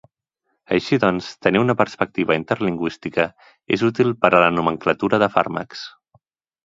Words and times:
Així 0.77 0.97
doncs, 1.03 1.27
tenir 1.47 1.61
una 1.65 1.75
perspectiva 1.81 2.37
interlingüística 2.39 3.27
és 3.77 3.87
útil 3.91 4.13
per 4.25 4.33
a 4.33 4.41
la 4.45 4.49
nomenclatura 4.59 5.21
de 5.27 5.31
fàrmacs. 5.39 5.85